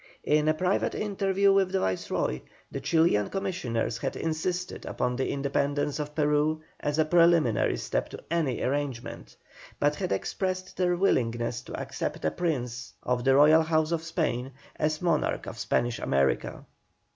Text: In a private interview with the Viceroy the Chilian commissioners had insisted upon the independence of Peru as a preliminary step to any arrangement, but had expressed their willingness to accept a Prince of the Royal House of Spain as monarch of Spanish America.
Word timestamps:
In 0.23 0.47
a 0.47 0.53
private 0.55 0.95
interview 0.95 1.53
with 1.53 1.71
the 1.71 1.79
Viceroy 1.79 2.41
the 2.71 2.79
Chilian 2.79 3.29
commissioners 3.29 3.99
had 3.99 4.15
insisted 4.15 4.83
upon 4.83 5.15
the 5.15 5.29
independence 5.29 5.99
of 5.99 6.15
Peru 6.15 6.63
as 6.79 6.97
a 6.97 7.05
preliminary 7.05 7.77
step 7.77 8.09
to 8.09 8.23
any 8.31 8.63
arrangement, 8.63 9.35
but 9.79 9.93
had 9.93 10.11
expressed 10.11 10.75
their 10.75 10.95
willingness 10.97 11.61
to 11.61 11.79
accept 11.79 12.25
a 12.25 12.31
Prince 12.31 12.93
of 13.03 13.23
the 13.23 13.35
Royal 13.35 13.61
House 13.61 13.91
of 13.91 14.01
Spain 14.03 14.53
as 14.77 15.03
monarch 15.03 15.45
of 15.45 15.59
Spanish 15.59 15.99
America. 15.99 16.65